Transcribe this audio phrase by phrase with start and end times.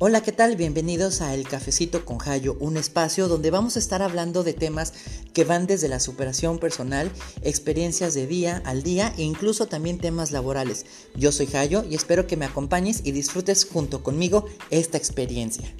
[0.00, 0.56] Hola, ¿qué tal?
[0.56, 4.92] Bienvenidos a El Cafecito con Jayo, un espacio donde vamos a estar hablando de temas
[5.32, 10.32] que van desde la superación personal, experiencias de día al día e incluso también temas
[10.32, 10.84] laborales.
[11.14, 15.72] Yo soy Jayo y espero que me acompañes y disfrutes junto conmigo esta experiencia.